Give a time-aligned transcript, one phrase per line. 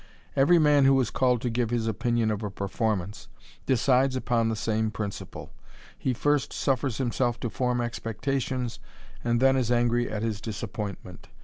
[0.35, 3.27] Every man who is called to give his opinion of a performance,
[3.67, 8.79] decides upon the same principle \ he first suffers himself to form expectations,
[9.23, 11.27] and then \& angry at his disappointment.